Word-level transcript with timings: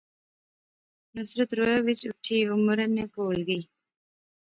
نصرت 1.15 1.49
رووہے 1.57 1.77
وچ 1.85 2.01
اوٹھی 2.07 2.37
عمرانے 2.53 3.05
کول 3.13 3.39
گئی 3.47 3.63